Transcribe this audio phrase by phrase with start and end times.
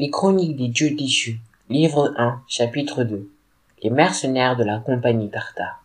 [0.00, 3.28] Les Chroniques des Dieux déchus, livre 1, chapitre 2.
[3.82, 5.82] Les mercenaires de la compagnie tartare.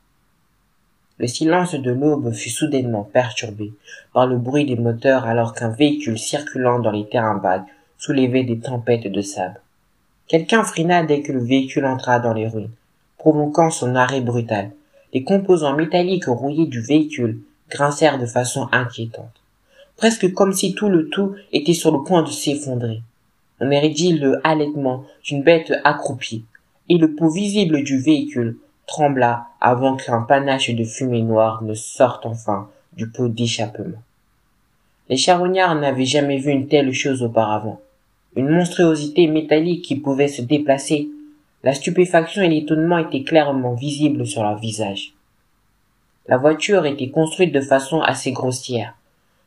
[1.17, 3.73] Le silence de l'aube fut soudainement perturbé
[4.13, 7.65] par le bruit des moteurs alors qu'un véhicule circulant dans les terrains vagues
[7.97, 9.59] soulevait des tempêtes de sable.
[10.27, 12.69] Quelqu'un freina dès que le véhicule entra dans les ruines,
[13.17, 14.69] provoquant son arrêt brutal.
[15.11, 17.39] Les composants métalliques rouillés du véhicule
[17.71, 19.41] grincèrent de façon inquiétante,
[19.97, 23.01] presque comme si tout le tout était sur le point de s'effondrer
[23.59, 26.45] on aurait dit le halètement d'une bête accroupie,
[26.89, 32.25] et le pot visible du véhicule trembla avant qu'un panache de fumée noire ne sorte
[32.25, 34.01] enfin du pot d'échappement.
[35.09, 37.79] Les charognards n'avaient jamais vu une telle chose auparavant.
[38.35, 41.09] Une monstruosité métallique qui pouvait se déplacer.
[41.63, 45.13] La stupéfaction et l'étonnement étaient clairement visibles sur leur visage.
[46.27, 48.95] La voiture était construite de façon assez grossière.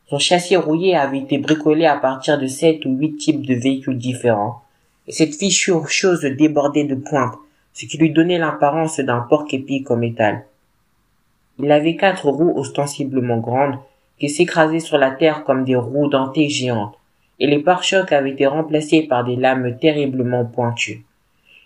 [0.09, 3.97] Son châssis rouillé avait été bricolé à partir de sept ou huit types de véhicules
[3.97, 4.61] différents,
[5.05, 7.35] et cette fichue chose débordait de pointes,
[7.73, 10.45] ce qui lui donnait l'apparence d'un porc-épic en métal.
[11.59, 13.79] Il avait quatre roues ostensiblement grandes,
[14.17, 16.97] qui s'écrasaient sur la terre comme des roues dentées géantes,
[17.39, 21.03] et les pare-chocs avaient été remplacés par des lames terriblement pointues.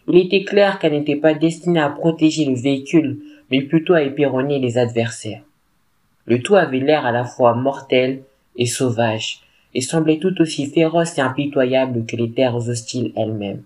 [0.07, 3.19] Il était clair qu'elle n'était pas destinée à protéger le véhicule,
[3.51, 5.43] mais plutôt à éperonner les adversaires.
[6.25, 8.23] Le tout avait l'air à la fois mortel
[8.55, 9.41] et sauvage,
[9.73, 13.63] et semblait tout aussi féroce et impitoyable que les terres hostiles elles-mêmes.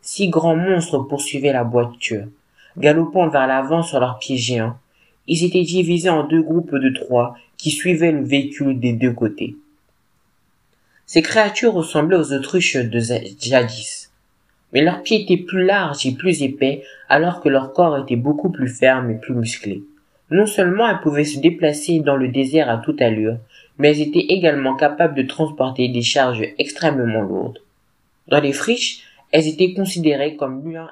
[0.00, 2.26] Six grands monstres poursuivaient la voiture,
[2.76, 4.76] galopant vers l'avant sur leurs pieds géants.
[5.26, 9.56] Ils étaient divisés en deux groupes de trois qui suivaient le véhicule des deux côtés.
[11.06, 14.10] Ces créatures ressemblaient aux autruches de jadis,
[14.72, 18.50] mais leurs pieds étaient plus larges et plus épais alors que leur corps était beaucoup
[18.50, 19.82] plus ferme et plus musclé.
[20.30, 23.38] Non seulement elles pouvaient se déplacer dans le désert à toute allure,
[23.78, 27.60] mais elles étaient également capables de transporter des charges extrêmement lourdes.
[28.26, 30.90] Dans les friches, elles étaient considérées comme l'un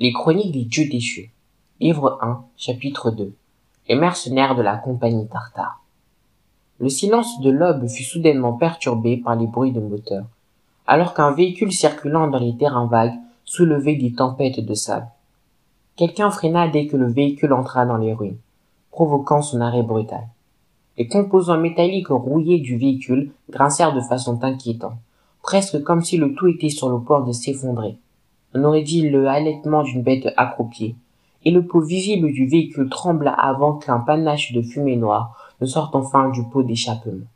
[0.00, 1.32] Les Chroniques des Dieux déchus.
[1.80, 3.34] Livre 1, chapitre 2.
[3.88, 5.82] Les mercenaires de la compagnie tartare.
[6.78, 10.26] Le silence de l'aube fut soudainement perturbé par les bruits de moteur,
[10.88, 15.06] alors qu'un véhicule circulant dans les terrains vagues soulevait des tempêtes de sable.
[15.96, 18.38] Quelqu'un freina dès que le véhicule entra dans les ruines,
[18.90, 20.26] provoquant son arrêt brutal.
[20.96, 24.96] Les composants métalliques rouillés du véhicule grincèrent de façon inquiétante,
[25.42, 27.98] presque comme si le tout était sur le point de s'effondrer.
[28.54, 30.96] On aurait dit le halètement d'une bête accroupie,
[31.44, 35.94] et le pot visible du véhicule trembla avant qu'un panache de fumée noire ne sorte
[35.94, 37.26] enfin du pot d'échappement.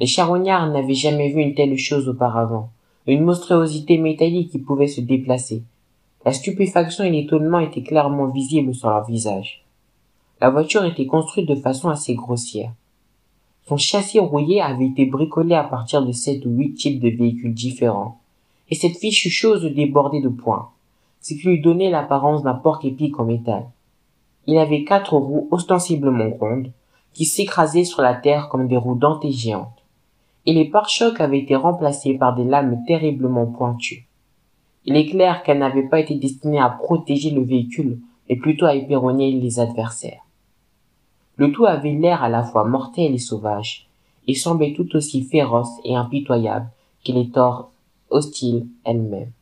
[0.00, 2.70] Les charognards n'avaient jamais vu une telle chose auparavant,
[3.06, 5.62] une monstruosité métallique qui pouvait se déplacer,
[6.24, 9.62] la stupéfaction et l'étonnement étaient clairement visibles sur leur visage.
[10.40, 12.72] La voiture était construite de façon assez grossière.
[13.68, 17.52] Son châssis rouillé avait été bricolé à partir de sept ou huit types de véhicules
[17.52, 18.20] différents,
[18.70, 20.70] et cette fichue chose débordait de points,
[21.20, 23.66] ce qui lui donnait l'apparence d'un porc-épic en métal.
[24.46, 26.72] Il avait quatre roues ostensiblement rondes,
[27.12, 29.83] qui s'écrasaient sur la terre comme des roues dentées géantes,
[30.46, 34.06] et les pare-chocs avaient été remplacés par des lames terriblement pointues.
[34.84, 38.74] Il est clair qu'elle n'avait pas été destinée à protéger le véhicule, mais plutôt à
[38.74, 40.24] éperonner les adversaires.
[41.36, 43.88] Le tout avait l'air à la fois mortel et sauvage,
[44.26, 46.68] et semblait tout aussi féroce et impitoyable
[47.04, 47.70] que les torts
[48.10, 49.32] hostiles elles-mêmes.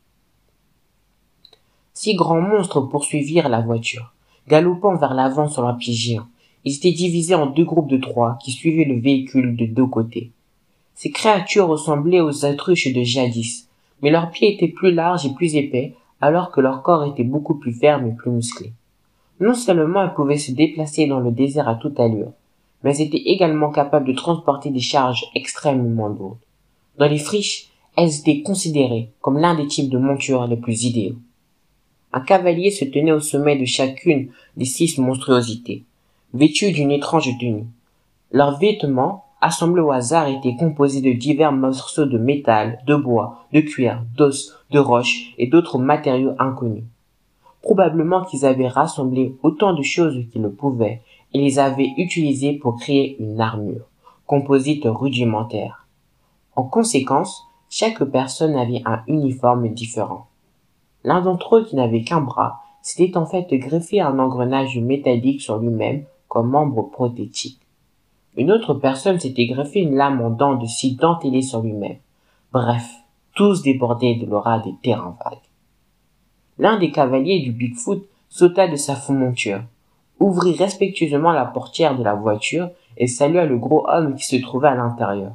[1.93, 4.13] Six grands monstres poursuivirent la voiture,
[4.47, 6.27] galopant vers l'avant sur leurs pieds géants.
[6.65, 10.31] Ils étaient divisés en deux groupes de trois qui suivaient le véhicule de deux côtés.
[10.95, 13.67] Ces créatures ressemblaient aux autruches de jadis,
[14.01, 17.55] mais leurs pieds étaient plus larges et plus épais, alors que leur corps était beaucoup
[17.55, 18.71] plus ferme et plus musclé.
[19.39, 22.31] Non seulement elles pouvaient se déplacer dans le désert à toute allure,
[22.83, 26.37] mais elles étaient également capables de transporter des charges extrêmement lourdes.
[26.97, 31.17] Dans les friches, elles étaient considérées comme l'un des types de montures les plus idéaux.
[32.11, 35.83] Un cavalier se tenait au sommet de chacune des six monstruosités,
[36.33, 37.65] vêtues d'une étrange tenue.
[38.31, 43.59] Leurs vêtements assemblés au hasard étaient composés de divers morceaux de métal, de bois, de
[43.59, 46.85] cuir, d'os, de roches et d'autres matériaux inconnus.
[47.61, 51.01] Probablement qu'ils avaient rassemblé autant de choses qu'ils le pouvaient
[51.33, 53.85] et les avaient utilisées pour créer une armure,
[54.25, 55.85] composite rudimentaire.
[56.55, 60.27] En conséquence, chaque personne avait un uniforme différent.
[61.03, 65.57] L'un d'entre eux qui n'avait qu'un bras s'était en fait greffé un engrenage métallique sur
[65.57, 67.59] lui-même comme membre prothétique.
[68.35, 71.97] Une autre personne s'était greffé une lame en dents de scie dentelée sur lui-même.
[72.51, 72.89] Bref,
[73.35, 75.37] tous débordaient de l'aura des terrains vagues.
[76.57, 79.61] L'un des cavaliers du Bigfoot sauta de sa monture,
[80.19, 84.69] ouvrit respectueusement la portière de la voiture et salua le gros homme qui se trouvait
[84.69, 85.33] à l'intérieur.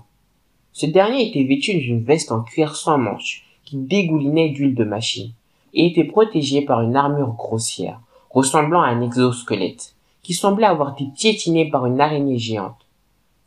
[0.73, 5.31] Ce dernier était vêtu d'une veste en cuir sans manches, qui dégoulinait d'huile de machine,
[5.75, 11.05] et était protégé par une armure grossière, ressemblant à un exosquelette, qui semblait avoir été
[11.15, 12.88] piétiné par une araignée géante.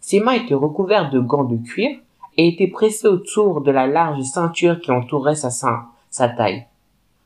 [0.01, 1.97] Ses mains étaient recouvertes de gants de cuir
[2.35, 6.65] et étaient pressées autour de la large ceinture qui entourait sa, taille,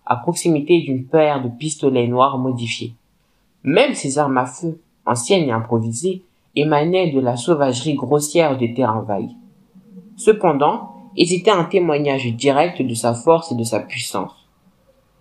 [0.06, 2.94] à proximité d'une paire de pistolets noirs modifiés.
[3.64, 6.24] Même ses armes à feu, anciennes et improvisées,
[6.56, 9.32] émanaient de la sauvagerie grossière des terrains vagues.
[10.18, 14.48] Cependant, ils étaient un témoignage direct de sa force et de sa puissance.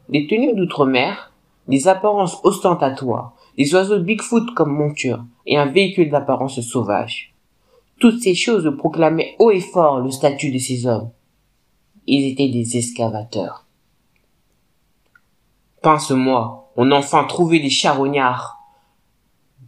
[0.09, 1.33] Les tenues d'outre-mer,
[1.69, 7.34] des apparences ostentatoires, des oiseaux Bigfoot comme monture et un véhicule d'apparence sauvage.
[8.01, 11.11] Toutes ces choses proclamaient haut et fort le statut de ces hommes.
[12.07, 13.65] Ils étaient des excavateurs.
[15.83, 18.59] Pince-moi, on a enfin trouvé des charognards.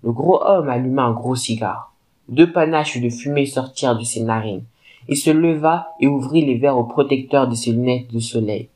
[0.02, 1.92] Le gros homme alluma un gros cigare.
[2.28, 4.64] Deux panaches de fumée sortirent de ses narines.
[5.08, 8.68] Il se leva et ouvrit les verres au protecteur de ses lunettes de soleil,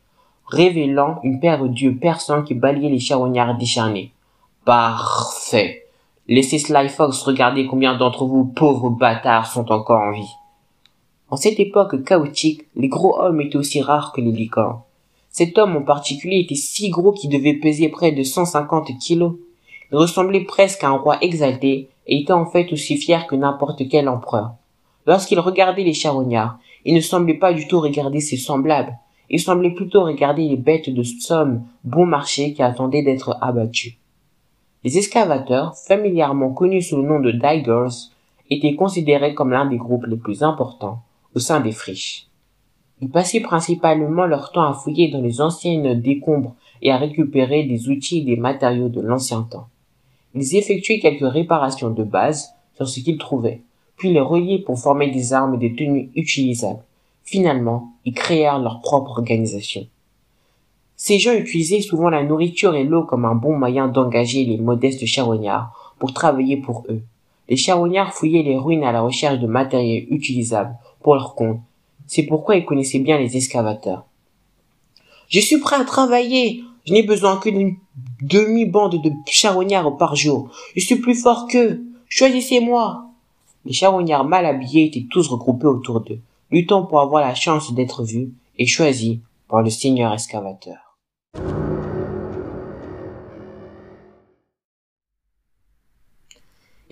[0.47, 4.13] révélant une paire d'yeux perçants qui balayaient les charognards décharnés.
[4.65, 5.90] Parfait.
[6.33, 10.37] Laissez Sly Fox regarder combien d'entre vous, pauvres bâtards, sont encore en vie.
[11.29, 14.79] En cette époque chaotique, les gros hommes étaient aussi rares que les licornes.
[15.31, 19.33] Cet homme en particulier était si gros qu'il devait peser près de 150 kilos.
[19.91, 23.89] Il ressemblait presque à un roi exalté et était en fait aussi fier que n'importe
[23.89, 24.53] quel empereur.
[25.07, 28.97] Lorsqu'il regardait les charognards, il ne semblait pas du tout regarder ses semblables.
[29.31, 33.97] Il semblait plutôt regarder les bêtes de somme bon marché qui attendaient d'être abattues.
[34.83, 38.09] Les excavateurs, familièrement connus sous le nom de Diggers,
[38.49, 41.03] étaient considérés comme l'un des groupes les plus importants
[41.35, 42.27] au sein des friches.
[43.03, 47.91] Ils passaient principalement leur temps à fouiller dans les anciennes décombres et à récupérer des
[47.91, 49.69] outils et des matériaux de l'ancien temps.
[50.35, 53.61] Ils effectuaient quelques réparations de base sur ce qu'ils trouvaient,
[53.97, 56.83] puis les reliaient pour former des armes et des tenues utilisables.
[57.25, 59.87] Finalement, ils créèrent leur propre organisation.
[61.03, 65.07] Ces gens utilisaient souvent la nourriture et l'eau comme un bon moyen d'engager les modestes
[65.07, 67.01] charognards pour travailler pour eux.
[67.49, 71.61] Les charognards fouillaient les ruines à la recherche de matériel utilisable pour leur compte.
[72.07, 74.05] C'est pourquoi ils connaissaient bien les excavateurs.
[75.31, 76.65] Je suis prêt à travailler.
[76.87, 77.77] Je n'ai besoin que d'une
[78.21, 80.51] demi-bande de charognards par jour.
[80.77, 81.83] Je suis plus fort qu'eux.
[82.11, 83.07] Choisissez-moi.
[83.65, 86.21] Les charognards mal habillés étaient tous regroupés autour d'eux,
[86.51, 89.17] luttant pour avoir la chance d'être vus et choisis
[89.49, 90.90] par le seigneur excavateur.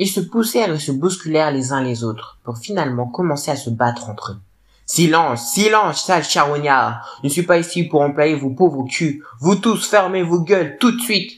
[0.00, 3.68] Ils se poussèrent et se bousculèrent les uns les autres, pour finalement commencer à se
[3.68, 4.38] battre entre eux.
[4.86, 7.18] Silence, silence, sale charognard.
[7.22, 9.22] Je ne suis pas ici pour employer vos pauvres culs.
[9.40, 11.32] Vous tous fermez vos gueules tout de suite.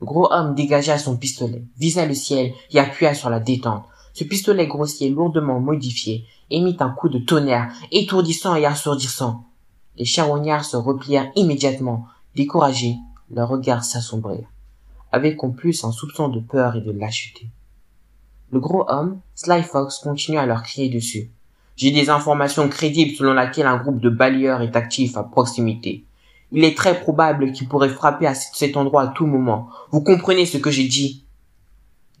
[0.00, 3.84] Le gros homme dégagea son pistolet, visa le ciel et appuya sur la détente.
[4.14, 9.44] Ce pistolet grossier lourdement modifié émit un coup de tonnerre, étourdissant et assourdissant.
[9.96, 12.06] Les charognards se replièrent immédiatement,
[12.36, 12.96] découragés,
[13.32, 14.48] leurs regards s'assombrèrent,
[15.10, 17.50] avec en plus un soupçon de peur et de lâcheté.
[18.50, 21.30] Le gros homme, Sly Fox, continua à leur crier dessus.
[21.76, 26.04] J'ai des informations crédibles selon lesquelles un groupe de balayeurs est actif à proximité.
[26.50, 29.68] Il est très probable qu'il pourrait frapper à cet endroit à tout moment.
[29.90, 31.24] Vous comprenez ce que j'ai dit?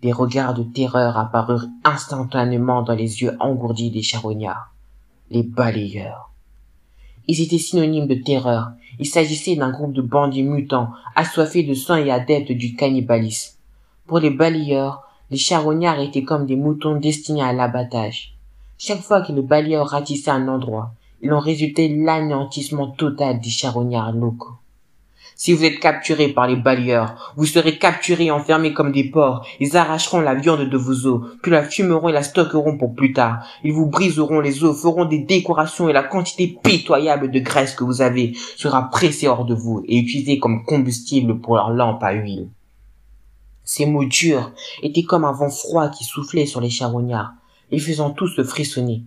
[0.02, 4.74] Des regards de terreur apparurent instantanément dans les yeux engourdis des charognards.
[5.30, 6.30] Les balayeurs.
[7.26, 8.72] Ils étaient synonymes de terreur.
[8.98, 13.56] Il s'agissait d'un groupe de bandits mutants, assoiffés de sang et adeptes du cannibalisme.
[14.06, 18.34] Pour les balayeurs, les charognards étaient comme des moutons destinés à l'abattage.
[18.78, 24.12] Chaque fois que les balayeurs ratissaient un endroit, il en résultait l'anéantissement total des charognards
[24.12, 24.56] locaux.
[25.40, 29.46] Si vous êtes capturés par les balayeurs, vous serez capturés et enfermés comme des porcs.
[29.60, 33.12] Ils arracheront la viande de vos os, puis la fumeront et la stockeront pour plus
[33.12, 33.44] tard.
[33.62, 37.84] Ils vous briseront les os, feront des décorations et la quantité pitoyable de graisse que
[37.84, 42.12] vous avez sera pressée hors de vous et utilisée comme combustible pour leurs lampes à
[42.12, 42.48] huile.
[43.70, 44.50] Ces mots durs
[44.82, 47.34] étaient comme un vent froid qui soufflait sur les charognards,
[47.70, 49.02] les faisant tous se frissonner.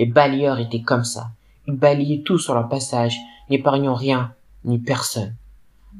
[0.00, 1.28] Les balayeurs étaient comme ça.
[1.68, 3.16] Ils balayaient tout sur leur passage,
[3.50, 5.36] n'épargnant rien, ni personne.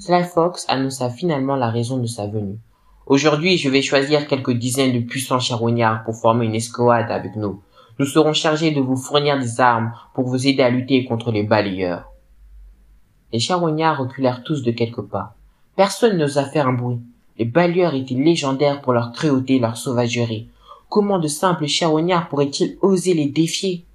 [0.01, 2.59] Sly Fox annonça finalement la raison de sa venue.
[3.07, 7.63] Aujourd'hui, je vais choisir quelques dizaines de puissants charognards pour former une escouade avec nous.
[8.01, 11.45] Nous serons chargés de vous fournir des armes pour vous aider à lutter contre les
[11.45, 12.11] balayeurs.
[13.33, 15.37] Les charognards reculèrent tous de quelques pas.
[15.77, 16.99] Personne n'osa faire un bruit.
[17.41, 20.51] Les balayeurs étaient légendaires pour leur cruauté et leur sauvagerie.
[20.91, 23.87] Comment de simples charognards pourraient-ils oser les défier?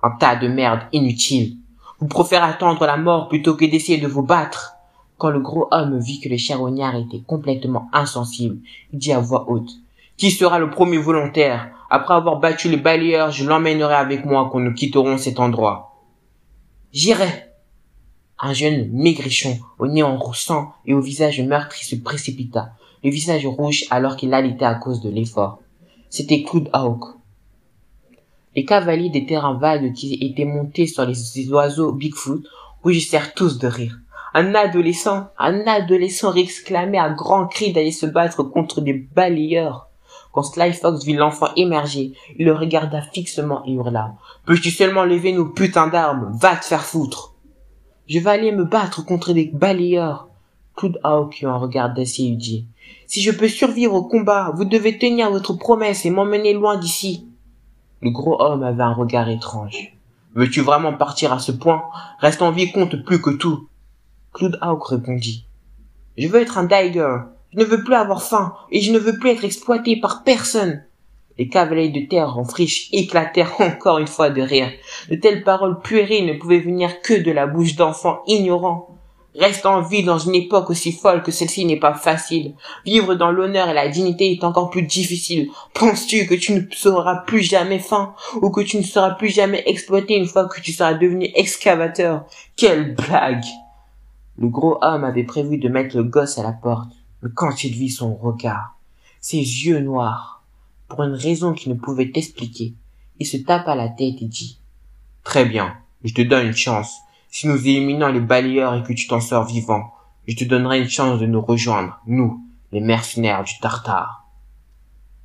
[0.00, 1.56] Un tas de merde inutile.
[1.98, 4.76] Vous préférez attendre la mort plutôt que d'essayer de vous battre.
[5.18, 8.58] Quand le gros homme vit que les charognards étaient complètement insensibles,
[8.92, 9.72] il dit à voix haute
[10.16, 11.70] Qui sera le premier volontaire?
[11.90, 15.96] Après avoir battu les balayeurs, je l'emmènerai avec moi quand nous quitterons cet endroit.
[16.92, 17.53] J'irai.
[18.40, 22.72] Un jeune maigrichon, au nez en roussant et au visage meurtri se précipita,
[23.04, 25.60] le visage rouge alors qu'il alitait à cause de l'effort.
[26.10, 27.04] C'était Claude Hawk.
[28.56, 32.42] Les cavaliers des terrains vagues qui étaient montés sur les oiseaux Bigfoot
[32.82, 33.98] rougissèrent tous de rire.
[34.32, 39.88] Un adolescent, un adolescent réclamait à grands cris d'aller se battre contre des balayeurs.
[40.32, 44.14] Quand Sly Fox vit l'enfant émerger, il le regarda fixement et hurla.
[44.44, 46.36] Peux-tu seulement lever nos putains d'armes?
[46.40, 47.33] Va te faire foutre!
[48.06, 50.28] Je vais aller me battre contre des balayeurs.
[50.76, 52.66] Claude Hawk eut un regard d'acier dit.
[53.06, 57.26] Si je peux survivre au combat, vous devez tenir votre promesse et m'emmener loin d'ici.
[58.02, 59.94] Le gros homme avait un regard étrange.
[60.34, 61.84] Veux-tu vraiment partir à ce point?
[62.18, 63.68] Reste en vie compte plus que tout.
[64.32, 65.46] Claude Hawk répondit.
[66.18, 67.16] Je veux être un Tiger.
[67.52, 70.82] Je ne veux plus avoir faim et je ne veux plus être exploité par personne.
[71.36, 74.70] Les cavaliers de terre en friche éclatèrent encore une fois de rire.
[75.10, 78.90] De telles paroles puériles ne pouvaient venir que de la bouche d'enfants ignorants.
[79.36, 82.54] Reste en vie dans une époque aussi folle que celle-ci n'est pas facile.
[82.86, 85.50] Vivre dans l'honneur et la dignité est encore plus difficile.
[85.74, 89.64] Penses-tu que tu ne seras plus jamais faim ou que tu ne seras plus jamais
[89.66, 92.26] exploité une fois que tu seras devenu excavateur?
[92.54, 93.44] Quelle blague
[94.38, 97.72] Le gros homme avait prévu de mettre le gosse à la porte, mais quand il
[97.72, 98.76] vit son regard,
[99.20, 100.33] ses yeux noirs,
[100.94, 102.74] pour une raison qu'il ne pouvait expliquer,
[103.18, 104.60] il se tapa la tête et dit
[105.24, 105.74] Très bien,
[106.04, 107.00] je te donne une chance
[107.34, 109.92] si nous éliminons les balayeurs et que tu t'en sors vivant,
[110.28, 114.24] je te donnerai une chance de nous rejoindre, nous, les mercenaires du Tartare.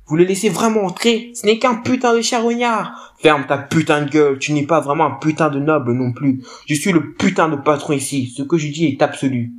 [0.06, 1.30] Vous le laissez vraiment entrer?
[1.36, 5.04] Ce n'est qu'un putain de charognard Ferme ta putain de gueule, tu n'es pas vraiment
[5.04, 6.42] un putain de noble non plus.
[6.66, 9.52] Je suis le putain de patron ici, ce que je dis est absolu.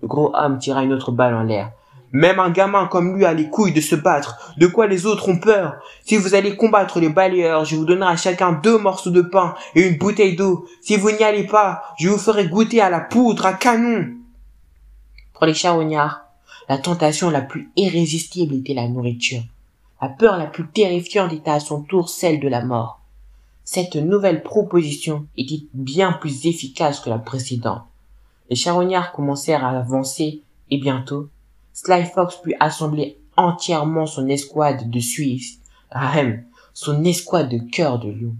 [0.00, 1.70] Le gros homme tira une autre balle en l'air.
[2.12, 4.54] Même un gamin comme lui a les couilles de se battre.
[4.56, 8.12] De quoi les autres ont peur Si vous allez combattre les balayeurs, je vous donnerai
[8.12, 10.66] à chacun deux morceaux de pain et une bouteille d'eau.
[10.80, 14.08] Si vous n'y allez pas, je vous ferai goûter à la poudre à canon.
[15.34, 16.24] Pour les charognards,
[16.68, 19.42] la tentation la plus irrésistible était la nourriture.
[20.02, 23.00] La peur la plus terrifiante était à son tour celle de la mort.
[23.64, 27.82] Cette nouvelle proposition était bien plus efficace que la précédente.
[28.48, 31.28] Les charognards commencèrent à avancer et bientôt
[31.82, 36.44] Sly Fox put assembler entièrement son escouade de Suisse, Ahem,
[36.74, 38.36] son escouade de cœur de lion.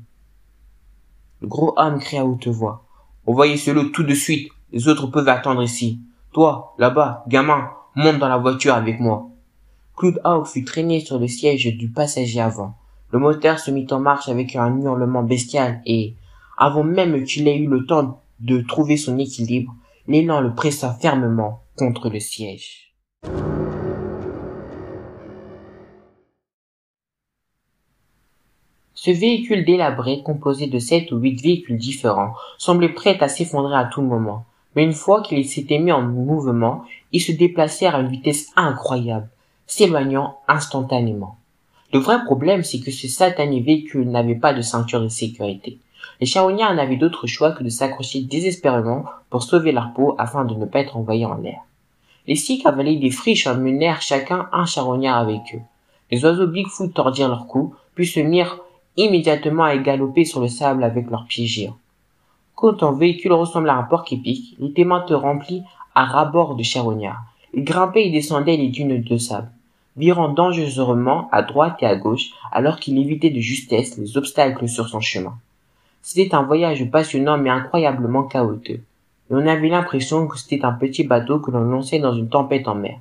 [1.41, 2.85] Le gros homme cria à haute voix.
[3.27, 6.01] Envoyez ce lot tout de suite, les autres peuvent attendre ici.
[6.33, 9.31] Toi, là-bas, gamin, monte dans la voiture avec moi.
[9.97, 12.75] Claude Hawk fut traîné sur le siège du passager avant.
[13.11, 16.15] Le moteur se mit en marche avec un hurlement bestial et,
[16.59, 19.75] avant même qu'il ait eu le temps de trouver son équilibre,
[20.09, 22.90] l'élan le pressa fermement contre le siège.
[29.03, 33.87] Ce véhicule délabré, composé de sept ou huit véhicules différents, semblait prêt à s'effondrer à
[33.87, 34.45] tout moment.
[34.77, 39.31] Mais une fois qu'il s'était mis en mouvement, ils se déplacèrent à une vitesse incroyable,
[39.67, 41.39] s'éloignant instantanément.
[41.95, 45.79] Le vrai problème, c'est que ce satané véhicule n'avait pas de ceinture de sécurité.
[46.21, 50.55] Les charognards n'avaient d'autre choix que de s'accrocher désespérément pour sauver leur peau afin de
[50.55, 51.61] ne pas être envoyés en l'air.
[52.31, 55.63] Les six cavaliers des friches emmenèrent chacun un charognard avec eux.
[56.13, 58.61] Les oiseaux Bigfoot tordirent leur cou, puis se mirent
[58.97, 61.77] immédiatement à galoper sur le sable avec leurs pieds géants.
[62.55, 65.65] Quand un véhicule ressemblait à un porc-épic, les témoins te remplis
[65.97, 67.25] à rabord de charognards.
[67.53, 69.51] Ils grimpaient et descendaient les dunes de sable,
[69.97, 74.89] virant dangereusement à droite et à gauche alors qu'il évitait de justesse les obstacles sur
[74.89, 75.35] son chemin.
[76.01, 78.83] C'était un voyage passionnant mais incroyablement chaotique
[79.31, 82.75] on avait l'impression que c'était un petit bateau que l'on lançait dans une tempête en
[82.75, 82.99] mer.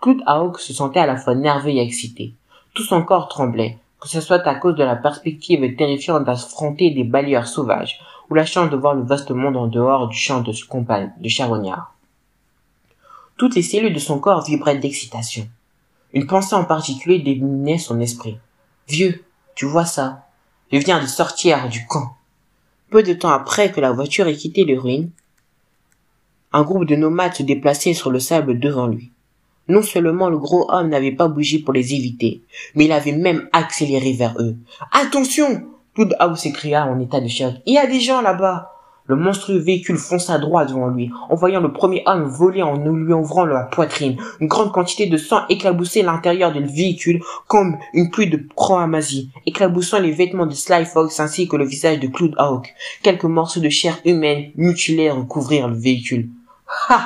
[0.00, 2.34] Claude Hawk se sentait à la fois nerveux et excité.
[2.74, 7.04] Tout son corps tremblait, que ce soit à cause de la perspective terrifiante d'affronter des
[7.04, 10.52] balayeurs sauvages, ou la chance de voir le vaste monde en dehors du champ de
[10.68, 11.94] compagne, de charognard.
[13.36, 15.48] Toutes les cellules de son corps vibraient d'excitation.
[16.12, 18.38] Une pensée en particulier dominait son esprit.
[18.88, 20.26] Vieux, tu vois ça?
[20.70, 22.16] Je viens de sortir du camp.
[22.92, 25.08] Peu de temps après que la voiture ait quitté les ruines,
[26.52, 29.10] un groupe de nomades se déplaçait sur le sable devant lui.
[29.66, 32.42] Non seulement le gros homme n'avait pas bougé pour les éviter,
[32.74, 34.56] mais il avait même accéléré vers eux.
[34.90, 35.68] Attention!
[36.18, 37.54] House s'écria en état de choc.
[37.64, 38.71] Il y a des gens là-bas!
[39.06, 43.12] Le monstrueux véhicule fonça droit devant lui, en voyant le premier homme voler en lui
[43.12, 44.16] ouvrant la poitrine.
[44.40, 49.98] Une grande quantité de sang éclaboussait l'intérieur du véhicule comme une pluie de croamazie, éclaboussant
[49.98, 52.72] les vêtements de Sly Fox ainsi que le visage de Claude Hawk.
[53.02, 56.28] Quelques morceaux de chair humaine mutilés recouvrirent le véhicule.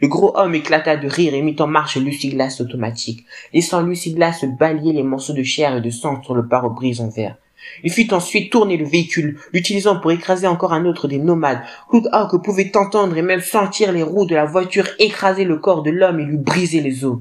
[0.00, 4.14] Le gros homme éclata de rire et mit en marche Lucy Glass automatique, laissant Lucy
[4.14, 7.36] Glass balayer les morceaux de chair et de sang sur le pare-brise en verre.
[7.82, 11.62] Il fit ensuite tourner le véhicule, l'utilisant pour écraser encore un autre des nomades.
[11.88, 15.82] Cloud Hawk pouvait entendre et même sentir les roues de la voiture écraser le corps
[15.82, 17.18] de l'homme et lui briser les os.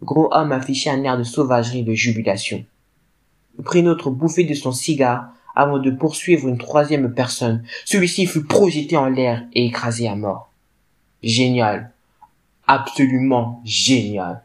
[0.00, 2.64] Le gros homme affichait un air de sauvagerie et de jubilation.
[3.58, 7.64] Il prit une autre bouffée de son cigare avant de poursuivre une troisième personne.
[7.84, 10.52] Celui-ci fut projeté en l'air et écrasé à mort.
[11.22, 11.90] Génial.
[12.68, 14.44] Absolument génial.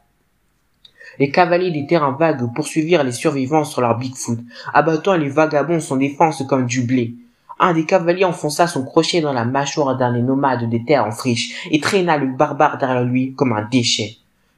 [1.20, 4.39] Les cavaliers des terrains vagues poursuivirent les survivants sur leur Bigfoot,
[4.74, 7.13] abattant les vagabonds sans défense comme du blé.
[7.60, 11.12] Un des cavaliers enfonça son crochet dans la mâchoire d'un des nomades des terres en
[11.12, 14.17] friche et traîna le barbare derrière lui comme un déchet,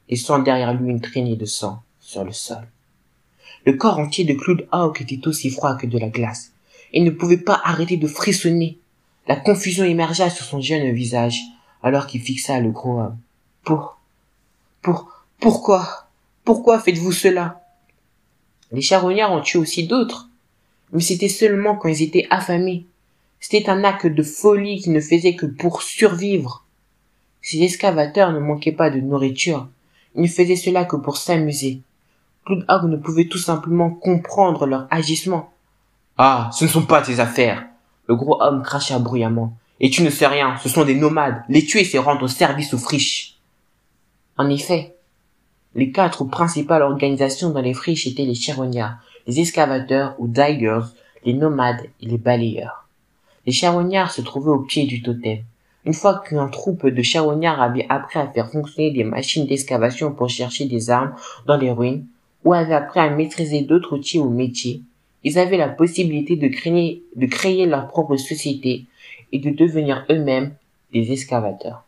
[0.09, 2.65] laissant derrière lui une traînée de sang sur le sol.
[3.65, 6.51] Le corps entier de Claude Hawk était aussi froid que de la glace.
[6.93, 8.77] Il ne pouvait pas arrêter de frissonner.
[9.27, 11.41] La confusion émergea sur son jeune visage,
[11.81, 13.17] alors qu'il fixa le gros homme.
[13.63, 13.97] Pour,
[14.83, 16.04] pour, pourquoi,
[16.45, 17.61] pourquoi faites-vous cela?
[18.71, 20.29] Les charognards ont tué aussi d'autres,
[20.91, 22.85] mais c'était seulement quand ils étaient affamés.
[23.39, 26.63] C'était un acte de folie qui ne faisait que pour survivre.
[27.41, 29.67] Ces excavateurs ne manquaient pas de nourriture.
[30.15, 31.81] Ils ne faisaient cela que pour s'amuser.
[32.67, 35.51] Hawk ne pouvait tout simplement comprendre leur agissement.
[36.17, 37.65] Ah, ce ne sont pas tes affaires.
[38.07, 39.57] Le gros homme cracha bruyamment.
[39.79, 41.43] Et tu ne sais rien, ce sont des nomades.
[41.49, 43.37] Les tuer, c'est rendre service aux friches.
[44.37, 44.94] En effet,
[45.75, 50.87] les quatre principales organisations dans les friches étaient les charognards, les excavateurs ou diggers,
[51.25, 52.87] les nomades et les balayeurs.
[53.45, 55.39] Les charognards se trouvaient au pied du totem.
[55.85, 60.29] Une fois qu'une troupe de charognards avait appris à faire fonctionner des machines d'excavation pour
[60.29, 61.13] chercher des armes
[61.45, 62.05] dans les ruines,
[62.43, 64.81] ou avaient appris à maîtriser d'autres outils ou métiers,
[65.23, 68.85] ils avaient la possibilité de créer, de créer leur propre société
[69.31, 70.53] et de devenir eux-mêmes
[70.93, 71.84] des excavateurs.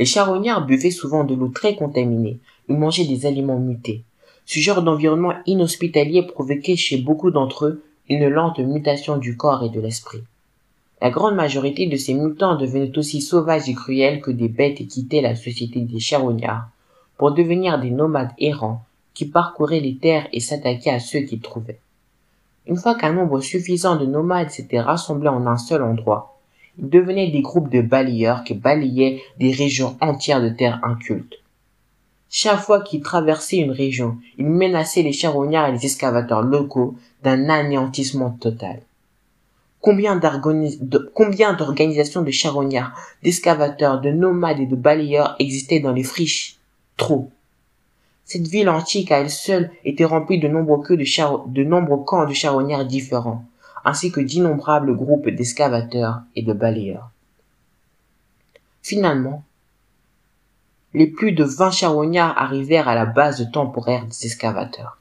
[0.00, 2.38] Les charognards buvaient souvent de l'eau très contaminée,
[2.70, 4.02] ou mangeaient des aliments mutés.
[4.46, 9.68] Ce genre d'environnement inhospitalier provoquait chez beaucoup d'entre eux une lente mutation du corps et
[9.68, 10.22] de l'esprit.
[11.02, 14.86] La grande majorité de ces mutants devenaient aussi sauvages et cruels que des bêtes et
[14.86, 16.70] quittaient la société des charognards
[17.18, 21.80] pour devenir des nomades errants qui parcouraient les terres et s'attaquaient à ceux qu'ils trouvaient.
[22.66, 26.39] Une fois qu'un nombre suffisant de nomades s'était rassemblé en un seul endroit,
[26.78, 31.36] ils devenaient des groupes de balayeurs qui balayaient des régions entières de terres incultes.
[32.28, 37.48] Chaque fois qu'ils traversaient une région, ils menaçaient les charognards et les excavateurs locaux d'un
[37.48, 38.80] anéantissement total.
[39.80, 46.58] Combien d'organisations de charognards, d'excavateurs, de nomades et de balayeurs existaient dans les friches?
[46.96, 47.30] Trop.
[48.24, 52.34] Cette ville antique à elle seule était remplie de nombreux, de, de nombreux camps de
[52.34, 53.44] charognards différents,
[53.84, 57.10] ainsi que d'innombrables groupes d'excavateurs et de balayeurs.
[58.82, 59.44] Finalement,
[60.94, 64.98] les plus de vingt charognards arrivèrent à la base temporaire des excavateurs.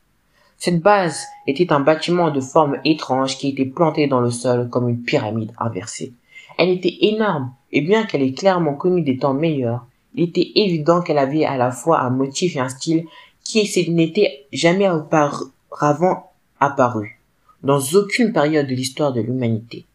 [0.58, 4.90] Cette base était un bâtiment de forme étrange qui était planté dans le sol comme
[4.90, 6.14] une pyramide inversée.
[6.58, 11.02] Elle était énorme, et bien qu'elle ait clairement connu des temps meilleurs, il était évident
[11.02, 13.06] qu'elle avait à la fois un motif et un style
[13.44, 17.19] qui n'était jamais auparavant apparu
[17.64, 19.86] dans aucune période de l'histoire de l'humanité.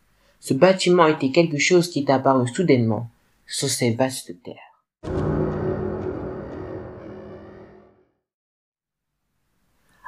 [0.41, 3.09] Ce bâtiment était quelque chose qui est apparu soudainement
[3.47, 4.55] sur ces vastes terres.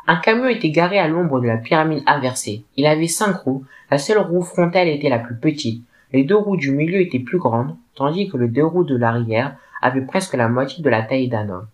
[0.09, 2.63] Un camion était garé à l'ombre de la pyramide inversée.
[2.77, 3.65] Il avait cinq roues.
[3.91, 5.83] La seule roue frontale était la plus petite.
[6.13, 9.57] Les deux roues du milieu étaient plus grandes, tandis que les deux roues de l'arrière
[9.83, 11.67] avait presque la moitié de la taille d'un homme.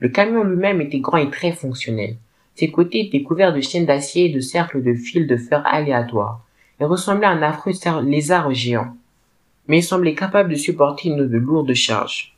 [0.00, 2.16] Le camion lui-même était grand et très fonctionnel.
[2.56, 6.40] Ses côtés étaient couverts de chaînes d'acier et de cercles de fils de fer aléatoires.
[6.80, 8.96] Il ressemblait à un affreux lézard géant.
[9.68, 12.34] Mais il semblait capable de supporter une de lourdes charges.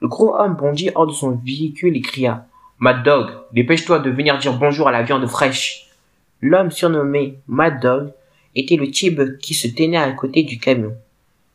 [0.00, 2.46] Le gros homme bondit hors de son véhicule et cria
[2.78, 5.90] Mad Dog, dépêche-toi de venir dire bonjour à la viande fraîche.
[6.40, 8.12] L'homme surnommé Mad Dog
[8.54, 10.94] était le type qui se tenait à côté du camion.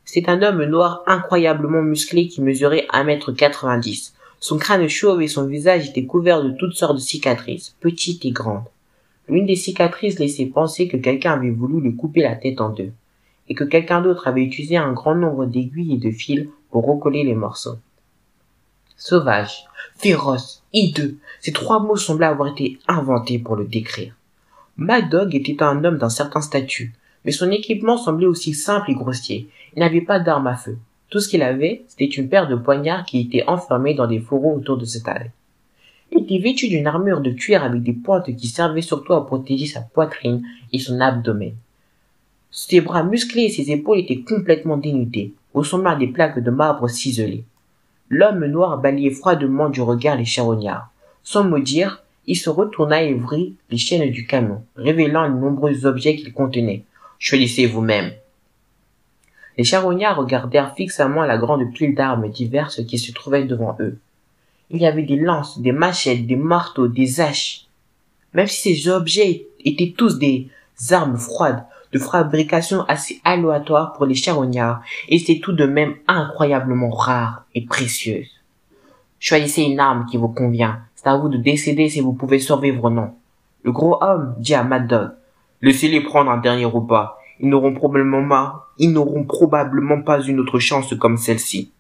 [0.06, 4.14] C'est un homme noir incroyablement musclé qui mesurait un mètre quatre-vingt-dix.
[4.44, 8.32] Son crâne chauve et son visage étaient couverts de toutes sortes de cicatrices, petites et
[8.32, 8.66] grandes.
[9.30, 12.92] L'une des cicatrices laissait penser que quelqu'un avait voulu lui couper la tête en deux,
[13.48, 17.24] et que quelqu'un d'autre avait utilisé un grand nombre d'aiguilles et de fils pour recoller
[17.24, 17.78] les morceaux.
[18.98, 19.64] Sauvage,
[19.96, 24.14] féroce, hideux, ces trois mots semblaient avoir été inventés pour le décrire.
[24.76, 26.92] Mad Dog était un homme d'un certain statut,
[27.24, 29.48] mais son équipement semblait aussi simple et grossier.
[29.74, 30.78] Il n'avait pas d'arme à feu.
[31.14, 34.56] Tout ce qu'il avait, c'était une paire de poignards qui étaient enfermés dans des fourreaux
[34.56, 35.30] autour de sa taille.
[36.12, 39.68] Il était vêtu d'une armure de cuir avec des pointes qui servaient surtout à protéger
[39.68, 41.54] sa poitrine et son abdomen.
[42.50, 46.90] Ses bras musclés et ses épaules étaient complètement dénudés, ressemblant à des plaques de marbre
[46.90, 47.44] ciselées.
[48.10, 50.90] L'homme noir balayait froidement du regard les charognards.
[51.24, 55.86] Sans mot dire, il se retourna et ouvrit les chaînes du camion, révélant les nombreux
[55.86, 56.82] objets qu'il contenait.
[57.20, 58.14] Choisissez vous-même.
[59.58, 63.98] Les charognards regardèrent fixement la grande pile d'armes diverses qui se trouvait devant eux.
[64.70, 67.66] Il y avait des lances, des machettes, des marteaux, des haches.
[68.34, 70.50] Même si ces objets étaient tous des
[70.90, 76.90] armes froides, de fabrication assez aléatoire pour les charognards, et c'est tout de même incroyablement
[76.90, 78.30] rare et précieuse.
[79.20, 80.80] Choisissez une arme qui vous convient.
[80.96, 83.14] C'est à vous de décider si vous pouvez survivre ou non.
[83.64, 85.16] Le gros homme dit à Mad
[85.62, 87.18] laissez-les prendre un dernier repas.
[87.40, 91.72] Ils n'auront probablement pas, ils n'auront probablement pas une autre chance comme celle-ci.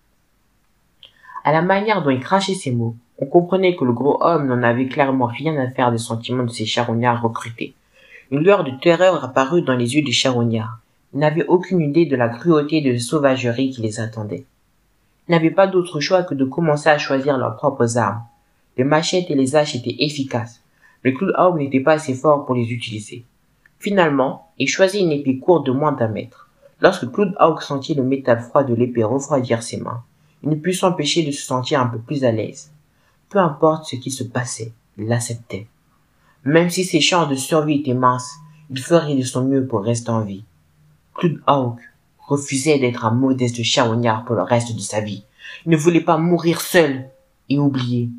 [1.44, 4.63] À la manière dont il crachait ces mots, on comprenait que le gros homme n'en
[4.63, 7.74] avait clairement rien à faire des sentiments de ses charognards recrutés.
[8.32, 10.80] Une lueur de terreur apparut dans les yeux du charognard.
[11.13, 14.46] Il n'avait aucune idée de la cruauté et de la sauvagerie qui les attendait.
[15.28, 18.24] Ils n'avaient pas d'autre choix que de commencer à choisir leurs propres armes.
[18.78, 20.62] Les machettes et les haches étaient efficaces,
[21.04, 23.26] mais Cloudhawk n'était pas assez fort pour les utiliser.
[23.84, 26.50] Finalement, il choisit une épée courte de moins d'un mètre.
[26.80, 30.06] Lorsque Cloudhawk sentit le métal froid de l'épée refroidir ses mains,
[30.41, 32.72] il ne put s'empêcher de se sentir un peu plus à l'aise.
[33.28, 35.67] Peu importe ce qui se passait, il l'acceptait.
[36.46, 38.32] Même si ses chances de survie étaient minces,
[38.69, 40.46] il ferait de son mieux pour rester en vie.
[41.46, 41.82] Hawk
[42.19, 45.26] refusait d'être un modeste charognard pour le reste de sa vie.
[45.65, 47.10] Il ne voulait pas mourir seul
[47.50, 48.10] et oublié,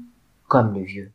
[0.47, 1.13] comme le vieux.